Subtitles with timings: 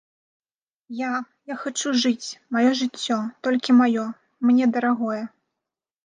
[0.99, 1.09] Я,
[1.49, 3.17] я хачу жыць, маё жыццё,
[3.47, 4.05] толькі маё,
[4.51, 5.21] мне дарагое.